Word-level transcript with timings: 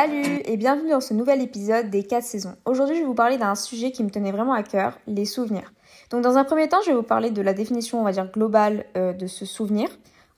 Salut 0.00 0.42
et 0.44 0.56
bienvenue 0.56 0.90
dans 0.90 1.00
ce 1.00 1.12
nouvel 1.12 1.42
épisode 1.42 1.90
des 1.90 2.04
4 2.04 2.22
saisons. 2.22 2.54
Aujourd'hui, 2.66 2.94
je 2.94 3.00
vais 3.00 3.06
vous 3.06 3.14
parler 3.14 3.36
d'un 3.36 3.56
sujet 3.56 3.90
qui 3.90 4.04
me 4.04 4.10
tenait 4.10 4.30
vraiment 4.30 4.52
à 4.52 4.62
cœur, 4.62 4.96
les 5.08 5.24
souvenirs. 5.24 5.72
Donc 6.10 6.22
dans 6.22 6.36
un 6.36 6.44
premier 6.44 6.68
temps, 6.68 6.76
je 6.84 6.90
vais 6.90 6.96
vous 6.96 7.02
parler 7.02 7.32
de 7.32 7.42
la 7.42 7.52
définition, 7.52 8.00
on 8.00 8.04
va 8.04 8.12
dire, 8.12 8.30
globale 8.30 8.84
euh, 8.96 9.12
de 9.12 9.26
ce 9.26 9.44
souvenir. 9.44 9.88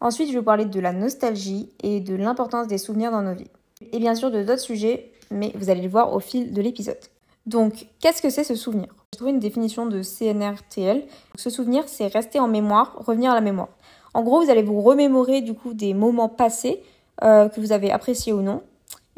Ensuite, 0.01 0.29
je 0.29 0.33
vais 0.33 0.39
vous 0.39 0.47
parler 0.47 0.65
de 0.65 0.81
la 0.81 0.95
nostalgie 0.95 1.69
et 1.83 2.01
de 2.01 2.15
l'importance 2.15 2.69
des 2.69 2.79
souvenirs 2.79 3.11
dans 3.11 3.21
nos 3.21 3.35
vies. 3.35 3.51
Et 3.93 3.99
bien 3.99 4.15
sûr 4.15 4.31
de 4.31 4.43
d'autres 4.43 4.63
sujets, 4.63 5.13
mais 5.31 5.53
vous 5.55 5.69
allez 5.69 5.83
le 5.83 5.91
voir 5.91 6.15
au 6.15 6.21
fil 6.21 6.55
de 6.55 6.63
l'épisode. 6.63 6.97
Donc, 7.45 7.87
qu'est-ce 8.01 8.23
que 8.23 8.31
c'est 8.31 8.45
ce 8.45 8.55
souvenir? 8.55 8.89
J'ai 9.13 9.19
trouvé 9.19 9.33
une 9.33 9.41
définition 9.41 9.85
de 9.85 10.01
CNRTL. 10.01 11.03
Ce 11.35 11.51
souvenir, 11.51 11.85
c'est 11.87 12.07
rester 12.07 12.41
en 12.41 12.49
mémoire, 12.49 12.97
revenir 12.97 13.31
à 13.33 13.35
la 13.35 13.43
mémoire. 13.43 13.69
En 14.15 14.23
gros, 14.23 14.43
vous 14.43 14.51
allez 14.51 14.63
vous 14.63 14.81
remémorer 14.81 15.43
du 15.43 15.53
coup 15.53 15.75
des 15.75 15.93
moments 15.93 16.31
passés 16.31 16.83
euh, 17.23 17.51
que 17.51 17.61
vous 17.61 17.73
avez 17.73 17.91
appréciés 17.91 18.33
ou 18.33 18.41
non. 18.41 18.63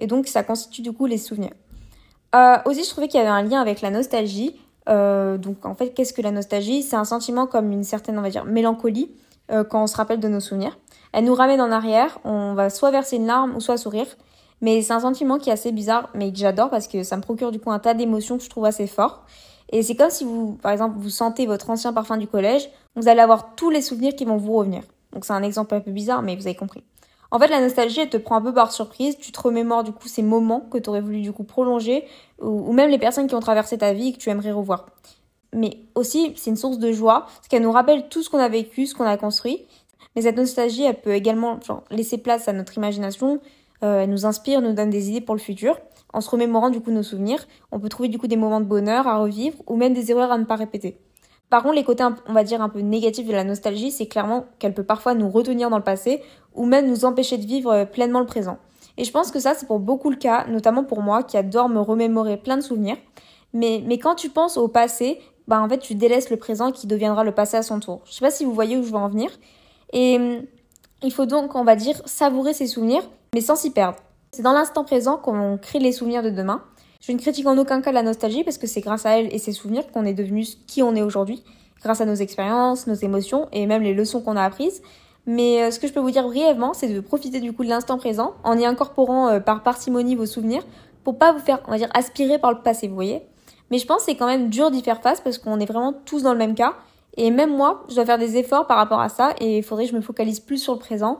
Et 0.02 0.06
donc, 0.06 0.27
ça 0.27 0.42
constitue 0.42 0.83
du 0.83 0.92
coup 0.92 1.06
les 1.06 1.16
souvenirs. 1.16 1.55
Euh, 2.34 2.56
aussi, 2.66 2.84
je 2.84 2.91
trouvais 2.91 3.09
qu'il 3.09 3.19
y 3.19 3.23
avait 3.23 3.30
un 3.30 3.42
lien 3.42 3.61
avec 3.61 3.80
la 3.80 3.91
nostalgie. 3.91 4.56
Euh, 4.88 5.38
donc, 5.38 5.65
en 5.65 5.75
fait, 5.75 5.91
qu'est-ce 5.91 6.12
que 6.12 6.23
la 6.23 6.33
nostalgie? 6.33 6.83
C'est 6.83 6.97
un 6.97 7.05
sentiment 7.05 7.47
comme 7.47 7.70
une 7.73 7.84
certaine, 7.84 8.19
on 8.19 8.23
va 8.23 8.30
dire, 8.30 8.45
mélancolie 8.45 9.11
quand 9.69 9.83
on 9.83 9.87
se 9.87 9.97
rappelle 9.97 10.19
de 10.19 10.28
nos 10.28 10.41
souvenirs. 10.41 10.78
Elle 11.12 11.25
nous 11.25 11.34
ramène 11.34 11.61
en 11.61 11.70
arrière. 11.70 12.19
On 12.25 12.55
va 12.55 12.70
soit 12.70 12.91
verser 12.91 13.16
une 13.16 13.27
larme 13.27 13.55
ou 13.55 13.61
soit 13.61 13.77
sourire. 13.77 14.06
Mais 14.62 14.80
c'est 14.80 14.92
un 14.92 15.01
sentiment 15.01 15.38
qui 15.38 15.51
est 15.51 15.52
assez 15.52 15.73
bizarre, 15.73 16.09
mais 16.14 16.33
que 16.33 16.39
j'adore 16.39 16.70
parce 16.70 16.89
que 16.89 17.03
ça 17.03 17.16
me 17.16 17.23
procure 17.23 17.50
du 17.50 17.61
coup 17.61 17.70
un 17.70 17.80
tas 17.80 17.95
d'émotions 17.95 18.39
que 18.39 18.45
je 18.45 18.48
trouve 18.48 18.64
assez 18.64 18.87
fort. 18.87 19.25
Et 19.73 19.83
c'est 19.83 19.97
comme 19.97 20.11
si 20.11 20.25
vous, 20.25 20.59
par 20.62 20.70
exemple, 20.73 20.97
vous 20.98 21.11
sentez 21.11 21.47
votre 21.47 21.69
ancien 21.70 21.92
parfum 21.92 22.16
du 22.16 22.28
collège, 22.28 22.70
vous 22.95 23.09
allez 23.09 23.20
avoir 23.20 23.55
tous 23.55 23.70
les 23.70 23.83
souvenirs 23.83 24.14
qui 24.14 24.25
vont 24.25 24.37
vous 24.37 24.53
revenir. 24.53 24.83
Donc 25.12 25.25
c'est 25.25 25.33
un 25.33 25.42
exemple 25.42 25.75
un 25.75 25.80
peu 25.80 25.91
bizarre, 25.91 26.23
mais 26.23 26.37
vous 26.37 26.47
avez 26.47 26.55
compris. 26.55 26.84
En 27.32 27.38
fait, 27.38 27.48
la 27.48 27.62
nostalgie, 27.62 28.00
elle 28.00 28.10
te 28.10 28.18
prend 28.18 28.36
un 28.36 28.42
peu 28.42 28.52
par 28.52 28.70
surprise. 28.72 29.16
Tu 29.16 29.32
te 29.32 29.41
remémores 29.41 29.84
du 29.84 29.92
coup 29.92 30.06
ces 30.06 30.22
moments 30.22 30.61
que 30.61 30.77
tu 30.77 30.91
aurais 30.91 31.00
voulu 31.00 31.22
du 31.22 31.33
coup 31.33 31.44
prolonger, 31.44 32.05
ou, 32.42 32.72
même 32.72 32.91
les 32.91 32.98
personnes 32.98 33.27
qui 33.27 33.34
ont 33.34 33.41
traversé 33.41 33.78
ta 33.78 33.94
vie 33.94 34.08
et 34.08 34.12
que 34.12 34.19
tu 34.19 34.28
aimerais 34.28 34.52
revoir. 34.52 34.86
Mais 35.55 35.78
aussi, 35.94 36.34
c'est 36.36 36.50
une 36.50 36.56
source 36.56 36.78
de 36.78 36.92
joie, 36.92 37.22
parce 37.22 37.48
qu'elle 37.48 37.62
nous 37.62 37.72
rappelle 37.72 38.08
tout 38.11 38.22
ce 38.22 38.28
qu'on 38.28 38.39
a 38.39 38.50
vécu, 38.50 38.86
ce 38.86 38.94
qu'on 38.94 39.06
a 39.06 39.16
construit. 39.16 39.64
Mais 40.14 40.22
cette 40.22 40.36
nostalgie, 40.36 40.84
elle 40.84 41.00
peut 41.00 41.14
également 41.14 41.58
genre, 41.62 41.84
laisser 41.91 42.19
place 42.19 42.48
à 42.48 42.52
notre 42.52 42.77
imagination, 42.77 43.41
euh, 43.83 44.02
elle 44.02 44.11
nous 44.11 44.27
inspire, 44.27 44.61
nous 44.61 44.74
donne 44.74 44.91
des 44.91 45.08
idées 45.08 45.22
pour 45.22 45.34
le 45.34 45.41
futur. 45.41 45.78
En 46.12 46.20
se 46.20 46.28
remémorant 46.28 46.69
du 46.69 46.83
coup 46.83 46.91
nos 46.91 47.02
souvenirs, 47.02 47.46
on 47.70 47.80
peut 47.80 47.89
trouver 47.89 48.11
du 48.11 48.19
coup 48.19 48.27
des 48.27 48.36
moments 48.36 48.61
de 48.61 48.67
bonheur 48.67 49.06
à 49.06 49.19
revivre 49.19 49.56
ou 49.67 49.77
même 49.77 49.94
des 49.94 50.11
erreurs 50.11 50.30
à 50.30 50.36
ne 50.36 50.44
pas 50.44 50.56
répéter. 50.56 50.98
Par 51.53 51.62
contre, 51.62 51.75
les 51.75 51.84
côtés, 51.84 52.03
on 52.27 52.33
va 52.33 52.45
dire, 52.45 52.62
un 52.62 52.70
peu 52.70 52.81
négatifs 52.81 53.27
de 53.27 53.33
la 53.33 53.45
nostalgie, 53.45 53.91
c'est 53.91 54.06
clairement 54.06 54.47
qu'elle 54.58 54.72
peut 54.72 54.84
parfois 54.84 55.12
nous 55.12 55.28
retenir 55.28 55.69
dans 55.69 55.77
le 55.77 55.83
passé 55.83 56.22
ou 56.55 56.64
même 56.64 56.89
nous 56.89 57.05
empêcher 57.05 57.36
de 57.36 57.45
vivre 57.45 57.70
euh, 57.70 57.84
pleinement 57.84 58.20
le 58.20 58.27
présent. 58.27 58.56
Et 58.97 59.05
je 59.05 59.12
pense 59.12 59.31
que 59.31 59.39
ça, 59.39 59.53
c'est 59.55 59.67
pour 59.67 59.78
beaucoup 59.78 60.08
le 60.08 60.17
cas, 60.17 60.47
notamment 60.47 60.83
pour 60.83 61.03
moi 61.03 61.23
qui 61.23 61.36
adore 61.36 61.69
me 61.69 61.78
remémorer 61.78 62.39
plein 62.39 62.56
de 62.56 62.62
souvenirs. 62.62 62.97
Mais, 63.53 63.83
mais 63.86 63.98
quand 63.98 64.14
tu 64.14 64.30
penses 64.30 64.56
au 64.56 64.67
passé, 64.67 65.20
bah 65.47 65.61
en 65.61 65.69
fait, 65.69 65.77
tu 65.77 65.95
délaisses 65.95 66.30
le 66.30 66.39
présent 66.39 66.73
qui 66.73 66.86
deviendra 66.86 67.23
le 67.23 67.33
passé 67.33 67.58
à 67.58 67.62
son 67.62 67.80
tour. 67.80 68.00
Je 68.06 68.14
sais 68.14 68.25
pas 68.25 68.30
si 68.30 68.47
vous 68.47 68.55
voyez 68.55 68.78
où 68.78 68.83
je 68.83 68.89
veux 68.89 68.97
en 68.97 69.11
venir. 69.11 69.30
Et 69.92 70.17
hum, 70.17 70.47
il 71.03 71.12
faut 71.12 71.27
donc, 71.27 71.55
on 71.55 71.64
va 71.64 71.77
dire, 71.77 72.00
savourer 72.06 72.55
ces 72.55 72.67
souvenirs, 72.67 73.03
mais 73.34 73.42
sans 73.42 73.56
s'y 73.56 73.73
perdre. 73.73 73.98
C'est 74.30 74.41
dans 74.41 74.55
l'instant 74.55 74.84
présent 74.84 75.19
qu'on 75.19 75.58
crée 75.58 75.80
les 75.80 75.92
souvenirs 75.92 76.23
de 76.23 76.30
demain. 76.30 76.62
Je 77.03 77.11
ne 77.11 77.19
critique 77.19 77.47
en 77.48 77.58
aucun 77.58 77.83
cas 77.83 77.91
la 77.91 78.05
nostalgie 78.05 78.45
parce 78.45 78.58
que 78.58 78.69
c'est 78.69 78.81
grâce 78.81 79.06
à 79.06 79.19
elle 79.19 79.34
et 79.34 79.39
ses 79.39 79.50
souvenirs 79.50 79.91
qu'on 79.91 80.05
est 80.05 80.14
devenu 80.14 80.47
qui 80.69 80.84
on 80.84 80.95
est 80.95 81.03
aujourd'hui, 81.03 81.42
grâce 81.83 82.00
à 82.00 82.05
nos 82.05 82.14
expériences, 82.14 82.86
nos 82.86 82.95
émotions 82.95 83.48
et 83.50 83.67
même 83.67 83.83
les 83.83 83.92
leçons 83.92 84.20
qu'on 84.20 84.36
a 84.36 84.42
apprises. 84.45 84.83
Mais 85.27 85.64
euh, 85.64 85.73
ce 85.73 85.80
que 85.80 85.89
je 85.89 85.92
peux 85.92 85.98
vous 85.98 86.12
dire 86.12 86.23
brièvement, 86.23 86.75
c'est 86.75 86.86
de 86.86 87.00
profiter 87.00 87.41
du 87.41 87.53
coup 87.53 87.64
de 87.64 87.69
l'instant 87.69 87.98
présent 87.98 88.34
en 88.45 88.56
y 88.56 88.64
incorporant 88.64 89.28
euh, 89.28 89.41
par 89.41 89.64
parcimonie 89.64 90.14
vos 90.14 90.27
souvenirs 90.27 90.62
pour 91.03 91.19
pas 91.19 91.33
vous 91.33 91.41
faire, 91.41 91.61
on 91.67 91.73
va 91.73 91.78
dire, 91.78 91.91
aspirer 91.92 92.39
par 92.39 92.53
le 92.53 92.61
passé, 92.61 92.86
vous 92.86 92.95
voyez. 92.95 93.23
Mais 93.73 93.78
je 93.78 93.86
pense 93.86 93.98
que 93.98 94.05
c'est 94.05 94.17
quand 94.17 94.29
même 94.29 94.48
dur 94.48 94.70
d'y 94.70 94.80
faire 94.80 95.02
face 95.02 95.20
parce 95.20 95.39
qu'on 95.39 95.58
est 95.58 95.67
vraiment 95.67 95.92
tous 96.05 96.23
dans 96.23 96.33
le 96.33 96.39
même 96.39 96.55
cas. 96.55 96.74
Et 97.17 97.33
même 97.33 97.51
moi, 97.51 97.83
je 97.89 97.96
dois 97.96 98.07
faire 98.07 98.19
des 98.19 98.36
efforts 98.36 98.69
par 98.69 98.77
rapport 98.77 99.01
à 99.01 99.08
ça 99.08 99.34
et 99.40 99.58
il 99.58 99.64
faudrait 99.64 99.86
que 99.86 99.90
je 99.90 99.96
me 99.96 100.02
focalise 100.02 100.39
plus 100.39 100.58
sur 100.58 100.74
le 100.74 100.79
présent. 100.79 101.19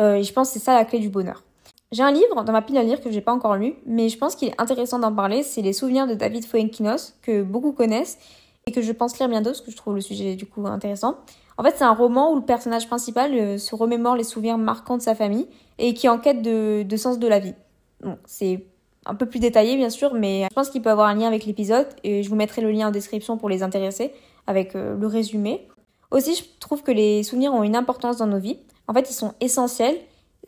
Euh, 0.00 0.14
et 0.14 0.22
je 0.22 0.32
pense 0.32 0.48
que 0.48 0.60
c'est 0.60 0.64
ça 0.64 0.74
la 0.74 0.84
clé 0.84 1.00
du 1.00 1.08
bonheur. 1.08 1.42
J'ai 1.92 2.02
un 2.02 2.10
livre 2.10 2.42
dans 2.42 2.52
ma 2.52 2.62
pile 2.62 2.78
à 2.78 2.82
lire 2.82 3.00
que 3.00 3.10
j'ai 3.12 3.20
pas 3.20 3.32
encore 3.32 3.56
lu, 3.56 3.74
mais 3.86 4.08
je 4.08 4.18
pense 4.18 4.34
qu'il 4.34 4.48
est 4.48 4.60
intéressant 4.60 4.98
d'en 4.98 5.14
parler. 5.14 5.42
C'est 5.42 5.62
Les 5.62 5.72
souvenirs 5.72 6.06
de 6.06 6.14
David 6.14 6.44
Fuenkinos, 6.44 7.14
que 7.22 7.42
beaucoup 7.42 7.72
connaissent 7.72 8.18
et 8.66 8.72
que 8.72 8.82
je 8.82 8.90
pense 8.90 9.18
lire 9.18 9.28
bientôt 9.28 9.50
parce 9.50 9.60
que 9.60 9.70
je 9.70 9.76
trouve 9.76 9.94
le 9.94 10.00
sujet 10.00 10.34
du 10.34 10.46
coup 10.46 10.66
intéressant. 10.66 11.18
En 11.58 11.62
fait, 11.62 11.74
c'est 11.76 11.84
un 11.84 11.94
roman 11.94 12.32
où 12.32 12.36
le 12.36 12.44
personnage 12.44 12.88
principal 12.88 13.32
euh, 13.32 13.58
se 13.58 13.74
remémore 13.74 14.16
les 14.16 14.24
souvenirs 14.24 14.58
marquants 14.58 14.96
de 14.96 15.02
sa 15.02 15.14
famille 15.14 15.46
et 15.78 15.94
qui 15.94 16.08
enquête 16.08 16.42
de, 16.42 16.82
de 16.82 16.96
sens 16.96 17.20
de 17.20 17.28
la 17.28 17.38
vie. 17.38 17.54
Bon, 18.02 18.18
c'est 18.26 18.66
un 19.06 19.14
peu 19.14 19.26
plus 19.26 19.38
détaillé 19.38 19.76
bien 19.76 19.88
sûr, 19.88 20.12
mais 20.12 20.46
je 20.50 20.54
pense 20.54 20.68
qu'il 20.68 20.82
peut 20.82 20.90
avoir 20.90 21.06
un 21.06 21.14
lien 21.14 21.28
avec 21.28 21.46
l'épisode 21.46 21.86
et 22.02 22.24
je 22.24 22.28
vous 22.28 22.34
mettrai 22.34 22.60
le 22.60 22.72
lien 22.72 22.88
en 22.88 22.90
description 22.90 23.38
pour 23.38 23.48
les 23.48 23.62
intéresser 23.62 24.12
avec 24.48 24.74
euh, 24.74 24.96
le 24.96 25.06
résumé. 25.06 25.68
Aussi, 26.10 26.34
je 26.34 26.42
trouve 26.58 26.82
que 26.82 26.90
les 26.92 27.22
souvenirs 27.22 27.54
ont 27.54 27.62
une 27.62 27.76
importance 27.76 28.16
dans 28.16 28.26
nos 28.26 28.38
vies. 28.38 28.58
En 28.88 28.92
fait, 28.92 29.08
ils 29.08 29.14
sont 29.14 29.34
essentiels 29.40 29.96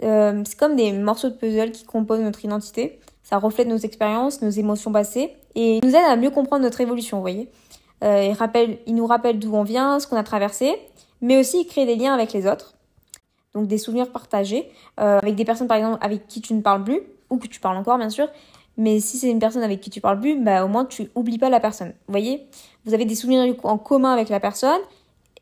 euh, 0.03 0.43
c'est 0.47 0.59
comme 0.59 0.77
des 0.77 0.93
morceaux 0.93 1.29
de 1.29 1.35
puzzle 1.35 1.73
qui 1.73 1.85
composent 1.85 2.21
notre 2.21 2.45
identité. 2.45 3.01
Ça 3.23 3.39
reflète 3.39 3.69
nos 3.69 3.77
expériences, 3.77 4.43
nos 4.43 4.51
émotions 4.51 4.93
passées 4.93 5.37
et 5.55 5.81
nous 5.83 5.91
aide 5.91 6.05
à 6.07 6.17
mieux 6.17 6.31
comprendre 6.31 6.63
notre 6.63 6.81
évolution, 6.81 7.19
vous 7.19 7.23
voyez. 7.23 7.51
Euh, 8.05 8.33
il, 8.87 8.95
nous 8.95 9.07
rappelle 9.07 9.39
d'où 9.39 9.55
on 9.55 9.65
vient, 9.65 9.99
ce 9.99 10.07
qu'on 10.07 10.17
a 10.17 10.23
traversé, 10.23 10.77
mais 11.21 11.39
aussi 11.39 11.63
il 11.63 11.67
crée 11.67 11.85
des 11.85 11.97
liens 11.97 12.15
avec 12.15 12.33
les 12.33 12.47
autres. 12.47 12.75
Donc 13.55 13.67
des 13.67 13.79
souvenirs 13.79 14.13
partagés 14.13 14.71
euh, 15.01 15.19
avec 15.19 15.35
des 15.35 15.45
personnes 15.45 15.67
par 15.67 15.79
exemple 15.79 15.99
avec 16.01 16.29
qui 16.29 16.41
tu 16.41 16.55
ne 16.55 16.61
parles 16.61 16.85
plus 16.85 17.01
ou 17.29 17.39
que 17.39 17.49
tu 17.49 17.61
parles 17.61 17.77
encore 17.77 17.99
bien 17.99 18.11
sûr. 18.11 18.29
Mais 18.77 19.01
si 19.01 19.19
c'est 19.19 19.29
une 19.29 19.41
personne 19.41 19.65
avec 19.65 19.81
qui 19.81 19.91
tu 19.91 20.01
parles 20.01 20.21
plus, 20.21 20.39
bah 20.41 20.65
au 20.65 20.69
moins 20.69 20.85
tu 20.85 21.11
oublies 21.17 21.39
pas 21.39 21.51
la 21.51 21.59
personne. 21.59 21.89
Vous 22.07 22.13
voyez, 22.13 22.47
vous 22.85 22.95
avez 22.95 23.05
des 23.05 23.17
souvenirs 23.17 23.53
en 23.65 23.79
commun 23.79 24.13
avec 24.13 24.29
la 24.29 24.39
personne 24.39 24.81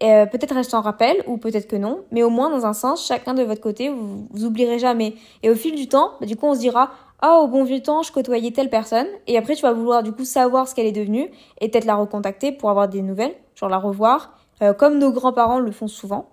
euh, 0.03 0.27
peut-être 0.27 0.55
reste 0.55 0.75
en 0.75 0.81
rappel 0.81 1.23
ou 1.27 1.39
peut-être 1.39 1.69
que 1.69 1.77
non, 1.77 2.01
mais 2.11 2.23
au 2.23 2.31
moins 2.31 2.51
dans 2.51 2.67
un 2.67 2.75
sens, 2.75 3.07
chacun 3.07 3.35
de 3.35 3.43
votre 3.43 3.61
côté, 3.61 3.89
vous, 3.89 4.27
vous 4.31 4.45
oublierez 4.45 4.79
jamais. 4.79 5.15
Et 5.43 5.51
au 5.51 5.55
fil 5.55 5.75
du 5.75 5.89
temps, 5.89 6.13
bah, 6.21 6.27
du 6.27 6.37
coup, 6.37 6.47
on 6.47 6.55
se 6.55 6.61
dira 6.61 6.91
ah 7.21 7.39
au 7.41 7.49
bon 7.49 7.65
vieux 7.65 7.81
temps, 7.81 8.03
je 8.03 8.13
côtoyais 8.13 8.51
telle 8.51 8.69
personne, 8.69 9.07
et 9.27 9.39
après 9.39 9.55
tu 9.55 9.63
vas 9.63 9.73
vouloir 9.73 10.03
du 10.03 10.13
coup 10.13 10.25
savoir 10.25 10.69
ce 10.69 10.75
qu'elle 10.75 10.87
est 10.87 10.93
devenue 10.93 11.31
et 11.61 11.69
peut-être 11.71 11.87
la 11.87 11.95
recontacter 11.95 12.53
pour 12.53 12.69
avoir 12.69 12.89
des 12.89 13.01
nouvelles, 13.01 13.35
genre 13.55 13.71
la 13.71 13.79
revoir, 13.79 14.39
euh, 14.63 14.75
comme 14.75 14.99
nos 14.99 15.13
grands-parents 15.13 15.59
le 15.59 15.73
font 15.73 15.89
souvent. 15.89 16.29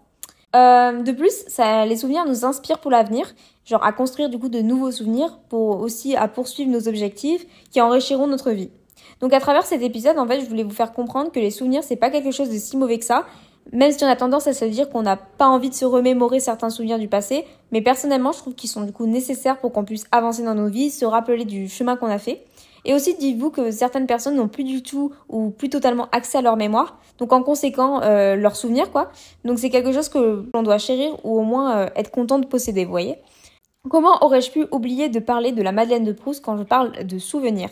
Euh, 0.56 1.02
de 1.02 1.12
plus, 1.12 1.46
les 1.88 1.96
souvenirs 1.96 2.26
nous 2.28 2.46
inspirent 2.46 2.80
pour 2.80 2.92
l'avenir, 2.92 3.34
genre 3.66 3.84
à 3.84 3.92
construire 3.92 4.30
du 4.30 4.38
coup 4.38 4.50
de 4.50 4.60
nouveaux 4.60 4.92
souvenirs 4.92 5.40
pour 5.50 5.80
aussi 5.80 6.16
à 6.16 6.28
poursuivre 6.28 6.70
nos 6.70 6.88
objectifs 6.88 7.46
qui 7.72 7.82
enrichiront 7.82 8.28
notre 8.28 8.52
vie. 8.52 8.70
Donc 9.20 9.34
à 9.34 9.40
travers 9.40 9.66
cet 9.66 9.82
épisode, 9.82 10.20
en 10.20 10.28
fait, 10.28 10.42
je 10.42 10.46
voulais 10.46 10.64
vous 10.64 10.70
faire 10.70 10.92
comprendre 10.92 11.32
que 11.32 11.40
les 11.40 11.50
souvenirs 11.50 11.84
c'est 11.84 11.96
pas 11.96 12.10
quelque 12.10 12.32
chose 12.32 12.50
de 12.50 12.58
si 12.58 12.78
mauvais 12.78 13.00
que 13.00 13.06
ça 13.06 13.26
même 13.72 13.92
si 13.92 14.04
on 14.04 14.08
a 14.08 14.16
tendance 14.16 14.48
à 14.48 14.54
se 14.54 14.66
dire 14.66 14.90
qu'on 14.90 15.04
n'a 15.04 15.16
pas 15.16 15.48
envie 15.48 15.70
de 15.70 15.76
se 15.76 15.86
remémorer 15.86 16.40
certains 16.40 16.70
souvenirs 16.70 17.00
du 17.00 17.08
passé, 17.08 17.46
mais 17.72 17.82
personnellement, 17.82 18.32
je 18.32 18.40
trouve 18.40 18.56
qu'ils 18.56 18.70
sont 18.70 18.82
du 18.82 18.92
coup 18.92 19.06
nécessaires 19.06 19.58
pour 19.60 19.72
qu'on 19.72 19.86
puisse 19.86 20.06
avancer 20.12 20.44
dans 20.44 20.56
nos 20.56 20.68
vies, 20.68 20.92
se 20.92 21.06
rappeler 21.06 21.46
du 21.46 21.70
chemin 21.70 21.96
qu'on 21.96 22.08
a 22.08 22.20
fait. 22.20 22.46
Et 22.86 22.94
aussi, 22.94 23.16
dites-vous 23.16 23.50
que 23.50 23.72
certaines 23.72 24.08
personnes 24.08 24.36
n'ont 24.36 24.50
plus 24.50 24.66
du 24.66 24.84
tout 24.84 25.14
ou 25.30 25.52
plus 25.52 25.70
totalement 25.70 26.10
accès 26.12 26.40
à 26.40 26.42
leur 26.42 26.58
mémoire, 26.58 27.00
donc 27.18 27.32
en 27.32 27.42
conséquent, 27.42 28.02
euh, 28.02 28.36
leurs 28.36 28.58
souvenirs, 28.58 28.92
quoi. 28.92 29.12
Donc 29.46 29.60
c'est 29.60 29.70
quelque 29.70 29.94
chose 29.94 30.10
que 30.10 30.46
l'on 30.54 30.64
doit 30.64 30.78
chérir 30.78 31.14
ou 31.24 31.40
au 31.40 31.44
moins 31.44 31.78
euh, 31.78 31.90
être 31.96 32.12
content 32.12 32.40
de 32.40 32.46
posséder, 32.46 32.84
vous 32.84 32.92
voyez. 32.92 33.16
Comment 33.90 34.24
aurais-je 34.24 34.52
pu 34.52 34.66
oublier 34.72 35.10
de 35.10 35.20
parler 35.20 35.52
de 35.52 35.62
la 35.62 35.72
Madeleine 35.72 36.04
de 36.04 36.14
Proust 36.14 36.44
quand 36.44 36.58
je 36.58 36.64
parle 36.64 37.06
de 37.06 37.20
souvenirs? 37.20 37.70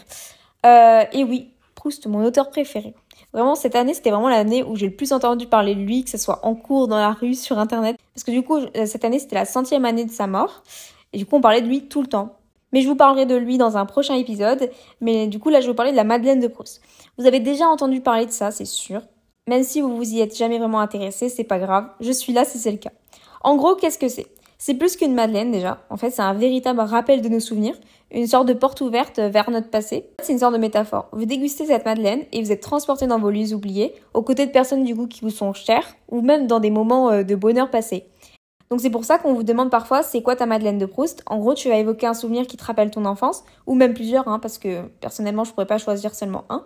Euh, 0.65 1.03
Et 1.11 1.23
oui, 1.23 1.51
Proust, 1.75 2.05
mon 2.07 2.23
auteur 2.23 2.49
préféré. 2.49 2.93
Vraiment, 3.33 3.55
cette 3.55 3.75
année, 3.75 3.93
c'était 3.93 4.11
vraiment 4.11 4.29
l'année 4.29 4.63
où 4.63 4.75
j'ai 4.75 4.87
le 4.87 4.95
plus 4.95 5.13
entendu 5.13 5.47
parler 5.47 5.75
de 5.75 5.81
lui, 5.81 6.03
que 6.03 6.09
ce 6.09 6.17
soit 6.17 6.45
en 6.45 6.55
cours, 6.55 6.87
dans 6.87 6.97
la 6.97 7.11
rue, 7.11 7.33
sur 7.33 7.59
Internet. 7.59 7.97
Parce 8.13 8.23
que 8.23 8.31
du 8.31 8.43
coup, 8.43 8.57
euh, 8.57 8.85
cette 8.85 9.05
année, 9.05 9.19
c'était 9.19 9.35
la 9.35 9.45
centième 9.45 9.85
année 9.85 10.05
de 10.05 10.11
sa 10.11 10.27
mort. 10.27 10.63
Et 11.13 11.17
du 11.17 11.25
coup, 11.25 11.37
on 11.37 11.41
parlait 11.41 11.61
de 11.61 11.67
lui 11.67 11.87
tout 11.87 12.01
le 12.01 12.07
temps. 12.07 12.37
Mais 12.73 12.81
je 12.81 12.87
vous 12.87 12.95
parlerai 12.95 13.25
de 13.25 13.35
lui 13.35 13.57
dans 13.57 13.77
un 13.77 13.85
prochain 13.85 14.15
épisode. 14.15 14.69
Mais 15.01 15.27
du 15.27 15.39
coup, 15.39 15.49
là, 15.49 15.59
je 15.59 15.65
vais 15.65 15.71
vous 15.71 15.75
parler 15.75 15.91
de 15.91 15.97
la 15.97 16.03
Madeleine 16.03 16.39
de 16.39 16.47
Proust. 16.47 16.81
Vous 17.17 17.25
avez 17.25 17.39
déjà 17.39 17.67
entendu 17.67 18.01
parler 18.01 18.25
de 18.25 18.31
ça, 18.31 18.51
c'est 18.51 18.65
sûr. 18.65 19.01
Même 19.47 19.63
si 19.63 19.81
vous 19.81 19.95
vous 19.95 20.13
y 20.13 20.21
êtes 20.21 20.37
jamais 20.37 20.59
vraiment 20.59 20.79
intéressé, 20.79 21.27
c'est 21.29 21.43
pas 21.43 21.59
grave. 21.59 21.89
Je 21.99 22.11
suis 22.11 22.31
là 22.33 22.45
si 22.45 22.57
c'est 22.57 22.71
le 22.71 22.77
cas. 22.77 22.91
En 23.43 23.55
gros, 23.55 23.75
qu'est-ce 23.75 23.97
que 23.97 24.07
c'est? 24.07 24.27
C'est 24.63 24.75
plus 24.75 24.95
qu'une 24.95 25.15
Madeleine 25.15 25.51
déjà. 25.51 25.79
En 25.89 25.97
fait, 25.97 26.11
c'est 26.11 26.21
un 26.21 26.35
véritable 26.35 26.81
rappel 26.81 27.23
de 27.23 27.29
nos 27.29 27.39
souvenirs 27.39 27.73
une 28.11 28.27
sorte 28.27 28.47
de 28.47 28.53
porte 28.53 28.79
ouverte 28.81 29.19
vers 29.19 29.49
notre 29.49 29.71
passé. 29.71 30.11
C'est 30.21 30.33
une 30.33 30.39
sorte 30.39 30.53
de 30.53 30.59
métaphore. 30.59 31.07
Vous 31.13 31.25
dégustez 31.25 31.65
cette 31.65 31.83
madeleine 31.83 32.25
et 32.31 32.43
vous 32.43 32.51
êtes 32.51 32.61
transporté 32.61 33.07
dans 33.07 33.17
vos 33.17 33.31
lieux 33.31 33.55
oubliés, 33.55 33.95
aux 34.13 34.21
côtés 34.21 34.45
de 34.45 34.51
personnes 34.51 34.83
du 34.83 34.95
coup 34.95 35.07
qui 35.07 35.21
vous 35.21 35.31
sont 35.31 35.53
chères, 35.53 35.95
ou 36.09 36.21
même 36.21 36.45
dans 36.45 36.59
des 36.59 36.69
moments 36.69 37.09
euh, 37.09 37.23
de 37.23 37.33
bonheur 37.33 37.71
passé. 37.71 38.05
Donc 38.69 38.81
c'est 38.81 38.91
pour 38.91 39.03
ça 39.03 39.17
qu'on 39.17 39.33
vous 39.33 39.41
demande 39.41 39.71
parfois 39.71 40.03
c'est 40.03 40.21
quoi 40.21 40.35
ta 40.35 40.45
Madeleine 40.45 40.77
de 40.77 40.85
Proust? 40.85 41.23
En 41.25 41.39
gros, 41.39 41.55
tu 41.55 41.69
vas 41.69 41.77
évoquer 41.77 42.05
un 42.05 42.13
souvenir 42.13 42.45
qui 42.45 42.55
te 42.55 42.63
rappelle 42.63 42.91
ton 42.91 43.05
enfance, 43.05 43.43
ou 43.65 43.73
même 43.73 43.95
plusieurs, 43.95 44.27
hein, 44.27 44.37
parce 44.37 44.59
que 44.59 44.83
personnellement 44.99 45.43
je 45.43 45.53
pourrais 45.53 45.65
pas 45.65 45.79
choisir 45.79 46.13
seulement 46.13 46.43
un. 46.49 46.65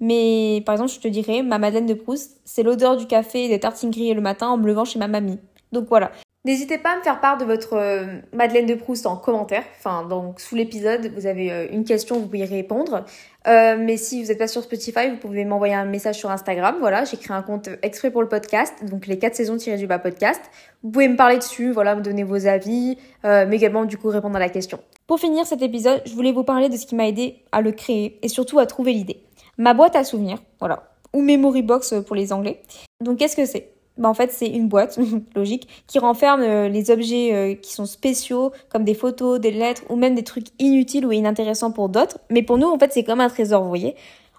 Mais 0.00 0.62
par 0.64 0.76
exemple, 0.76 0.92
je 0.92 1.00
te 1.00 1.08
dirais, 1.08 1.42
ma 1.42 1.58
Madeleine 1.58 1.86
de 1.86 1.94
Proust, 1.94 2.40
c'est 2.46 2.62
l'odeur 2.62 2.96
du 2.96 3.06
café 3.06 3.44
et 3.44 3.48
des 3.48 3.60
tartines 3.60 3.90
grillées 3.90 4.14
le 4.14 4.22
matin 4.22 4.48
en 4.48 4.56
me 4.56 4.66
levant 4.66 4.84
chez 4.84 4.98
ma 4.98 5.08
mamie. 5.08 5.38
Donc 5.72 5.86
voilà. 5.88 6.10
N'hésitez 6.46 6.76
pas 6.76 6.92
à 6.92 6.96
me 6.98 7.00
faire 7.00 7.20
part 7.20 7.38
de 7.38 7.46
votre 7.46 7.72
euh, 7.72 8.18
Madeleine 8.34 8.66
de 8.66 8.74
Proust 8.74 9.06
en 9.06 9.16
commentaire. 9.16 9.64
Enfin, 9.78 10.04
donc 10.04 10.40
sous 10.40 10.54
l'épisode, 10.54 11.10
vous 11.16 11.24
avez 11.24 11.50
euh, 11.50 11.66
une 11.72 11.84
question, 11.84 12.16
vous 12.16 12.26
pouvez 12.26 12.40
y 12.40 12.44
répondre. 12.44 13.06
Euh, 13.48 13.76
mais 13.80 13.96
si 13.96 14.22
vous 14.22 14.28
n'êtes 14.28 14.36
pas 14.36 14.46
sur 14.46 14.62
Spotify, 14.62 15.08
vous 15.08 15.16
pouvez 15.16 15.46
m'envoyer 15.46 15.72
un 15.72 15.86
message 15.86 16.16
sur 16.16 16.30
Instagram. 16.30 16.76
Voilà, 16.80 17.04
j'ai 17.04 17.16
créé 17.16 17.34
un 17.34 17.40
compte 17.40 17.70
exprès 17.80 18.10
pour 18.10 18.20
le 18.20 18.28
podcast, 18.28 18.74
donc 18.84 19.06
les 19.06 19.18
4 19.18 19.34
saisons 19.34 19.56
tirées 19.56 19.78
du 19.78 19.86
bas 19.86 19.98
podcast. 19.98 20.42
Vous 20.82 20.90
pouvez 20.90 21.08
me 21.08 21.16
parler 21.16 21.38
dessus, 21.38 21.72
voilà, 21.72 21.94
me 21.94 22.02
donner 22.02 22.24
vos 22.24 22.46
avis, 22.46 22.98
mais 23.22 23.56
également 23.56 23.86
du 23.86 23.96
coup 23.96 24.08
répondre 24.08 24.36
à 24.36 24.38
la 24.38 24.50
question. 24.50 24.80
Pour 25.06 25.20
finir 25.20 25.46
cet 25.46 25.62
épisode, 25.62 26.02
je 26.04 26.12
voulais 26.14 26.32
vous 26.32 26.44
parler 26.44 26.68
de 26.68 26.76
ce 26.76 26.84
qui 26.84 26.94
m'a 26.94 27.08
aidé 27.08 27.36
à 27.52 27.62
le 27.62 27.72
créer 27.72 28.18
et 28.22 28.28
surtout 28.28 28.58
à 28.58 28.66
trouver 28.66 28.92
l'idée. 28.92 29.22
Ma 29.56 29.72
boîte 29.72 29.96
à 29.96 30.04
souvenirs, 30.04 30.42
voilà, 30.58 30.90
ou 31.14 31.22
Memory 31.22 31.62
Box 31.62 31.94
pour 32.06 32.16
les 32.16 32.34
Anglais. 32.34 32.60
Donc 33.00 33.18
qu'est-ce 33.18 33.36
que 33.36 33.46
c'est? 33.46 33.73
Bah 33.96 34.08
en 34.08 34.14
fait 34.14 34.32
c'est 34.32 34.48
une 34.48 34.68
boîte, 34.68 34.98
logique, 35.36 35.68
qui 35.86 35.98
renferme 35.98 36.42
euh, 36.42 36.68
les 36.68 36.90
objets 36.90 37.32
euh, 37.32 37.54
qui 37.54 37.72
sont 37.72 37.86
spéciaux, 37.86 38.52
comme 38.68 38.84
des 38.84 38.94
photos, 38.94 39.38
des 39.38 39.50
lettres, 39.50 39.82
ou 39.88 39.96
même 39.96 40.14
des 40.14 40.24
trucs 40.24 40.48
inutiles 40.58 41.06
ou 41.06 41.12
inintéressants 41.12 41.70
pour 41.70 41.88
d'autres. 41.88 42.18
Mais 42.30 42.42
pour 42.42 42.58
nous, 42.58 42.68
en 42.68 42.78
fait, 42.78 42.92
c'est 42.92 43.04
comme 43.04 43.20
un 43.20 43.28
trésor, 43.28 43.62
vous 43.62 43.68
voyez. 43.68 43.94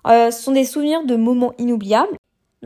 Euh, 0.07 0.29
ce 0.31 0.41
sont 0.41 0.51
des 0.51 0.65
souvenirs 0.65 1.05
de 1.05 1.15
moments 1.15 1.53
inoubliables. 1.57 2.17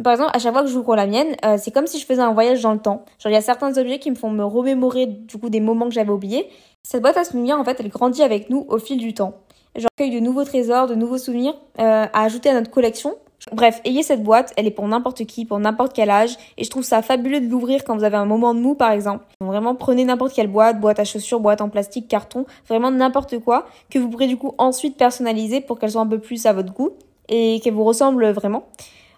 Par 0.04 0.14
exemple, 0.14 0.32
à 0.34 0.40
chaque 0.40 0.54
fois 0.54 0.62
que 0.64 0.70
j'ouvre 0.70 0.96
la 0.96 1.08
mienne, 1.08 1.36
c'est 1.58 1.72
comme 1.72 1.86
si 1.86 2.00
je 2.00 2.06
faisais 2.06 2.22
un 2.22 2.32
voyage 2.32 2.62
dans 2.62 2.72
le 2.72 2.80
temps. 2.80 3.04
Genre, 3.22 3.32
il 3.32 3.34
y 3.34 3.38
a 3.38 3.42
certains 3.42 3.78
objets 3.78 4.00
qui 4.00 4.10
me 4.10 4.16
font 4.16 4.30
me 4.30 4.46
remémorer 4.46 5.08
du 5.08 5.38
coup 5.38 5.50
des 5.50 5.60
moments 5.60 5.90
que 5.90 5.94
j'avais 5.94 6.12
oubliés. 6.12 6.48
Cette 6.84 7.02
boîte 7.02 7.18
à 7.18 7.26
souvenirs, 7.26 7.60
en 7.60 7.66
fait, 7.66 7.78
elle 7.82 7.90
grandit 7.90 8.24
avec 8.24 8.50
nous 8.50 8.66
au 8.70 8.78
fil 8.78 8.98
du 8.98 9.14
temps. 9.14 9.34
J'accueille 9.76 10.12
de 10.12 10.22
nouveaux 10.22 10.46
trésors, 10.46 10.88
de 10.88 10.96
nouveaux 10.96 11.18
souvenirs 11.18 11.54
à 11.78 12.24
ajouter 12.24 12.48
à 12.50 12.54
notre 12.54 12.72
collection 12.72 13.18
Bref, 13.52 13.82
ayez 13.86 14.04
cette 14.04 14.24
boîte, 14.24 14.54
elle 14.58 14.68
est 14.68 14.72
pour 14.72 14.88
n'importe 14.88 15.26
qui, 15.26 15.46
pour 15.46 15.60
n'importe 15.60 15.94
quel 15.94 16.10
âge, 16.10 16.36
et 16.58 16.64
je 16.64 16.70
trouve 16.70 16.84
ça 16.84 17.02
fabuleux 17.02 17.40
de 17.40 17.48
l'ouvrir 17.48 17.84
quand 17.84 17.96
vous 17.96 18.04
avez 18.04 18.18
un 18.18 18.26
moment 18.26 18.54
de 18.54 18.60
mou 18.60 18.76
par 18.76 18.92
exemple. 18.92 19.26
Vraiment, 19.42 19.76
prenez 19.76 20.06
n'importe 20.06 20.34
quelle 20.34 20.48
boîte, 20.48 20.80
boîte 20.80 21.00
à 21.00 21.06
chaussures, 21.06 21.40
boîte 21.40 21.62
en 21.62 21.70
plastique, 21.70 22.08
carton, 22.08 22.46
vraiment 22.68 22.92
n'importe 22.92 23.40
quoi, 23.40 23.66
que 23.90 24.00
vous 24.00 24.10
pourrez 24.10 24.28
du 24.28 24.38
coup 24.38 24.54
ensuite 24.58 24.98
personnaliser 24.98 25.62
pour 25.62 25.80
qu'elle 25.80 25.92
soit 25.92 26.02
un 26.02 26.08
peu 26.08 26.20
plus 26.20 26.46
à 26.46 26.54
votre 26.54 26.74
goût 26.74 26.92
et 27.30 27.60
qu'elle 27.64 27.74
vous 27.74 27.84
ressemble 27.84 28.30
vraiment. 28.32 28.66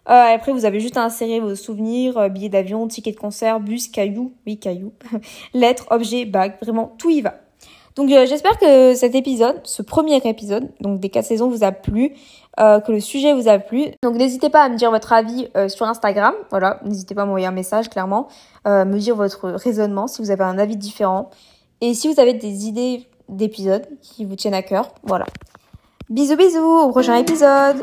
Euh, 0.09 0.35
après, 0.35 0.51
vous 0.51 0.65
avez 0.65 0.79
juste 0.79 0.97
à 0.97 1.03
insérer 1.03 1.39
vos 1.39 1.55
souvenirs, 1.55 2.17
euh, 2.17 2.29
billets 2.29 2.49
d'avion, 2.49 2.87
tickets 2.87 3.15
de 3.15 3.19
concert, 3.19 3.59
bus, 3.59 3.87
cailloux, 3.87 4.33
oui 4.47 4.57
cailloux, 4.57 4.93
lettres, 5.53 5.85
objets, 5.91 6.25
bagues, 6.25 6.55
vraiment 6.61 6.95
tout 6.97 7.09
y 7.09 7.21
va. 7.21 7.35
Donc 7.95 8.11
euh, 8.11 8.25
j'espère 8.25 8.57
que 8.57 8.95
cet 8.95 9.15
épisode, 9.15 9.59
ce 9.63 9.81
premier 9.81 10.17
épisode, 10.17 10.69
donc 10.79 10.99
des 10.99 11.09
quatre 11.09 11.25
saisons, 11.25 11.49
vous 11.49 11.63
a 11.63 11.71
plu, 11.71 12.13
euh, 12.59 12.79
que 12.79 12.91
le 12.91 12.99
sujet 12.99 13.33
vous 13.33 13.47
a 13.47 13.59
plu. 13.59 13.87
Donc 14.03 14.15
n'hésitez 14.15 14.49
pas 14.49 14.63
à 14.63 14.69
me 14.69 14.77
dire 14.77 14.91
votre 14.91 15.13
avis 15.13 15.47
euh, 15.57 15.67
sur 15.67 15.85
Instagram. 15.85 16.33
Voilà, 16.49 16.79
n'hésitez 16.85 17.15
pas 17.15 17.23
à 17.23 17.25
m'envoyer 17.25 17.47
un 17.47 17.51
message 17.51 17.89
clairement, 17.89 18.27
me 18.65 18.97
dire 18.97 19.15
votre 19.15 19.49
raisonnement 19.49 20.07
si 20.07 20.21
vous 20.21 20.31
avez 20.31 20.43
un 20.43 20.57
avis 20.57 20.77
différent 20.77 21.29
et 21.81 21.93
si 21.93 22.11
vous 22.11 22.19
avez 22.19 22.33
des 22.33 22.67
idées 22.67 23.07
d'épisodes 23.27 23.87
qui 24.01 24.25
vous 24.25 24.35
tiennent 24.35 24.53
à 24.53 24.61
cœur. 24.61 24.89
Voilà. 25.03 25.25
Bisous 26.09 26.35
bisous, 26.35 26.59
au 26.59 26.89
prochain 26.89 27.15
épisode. 27.15 27.77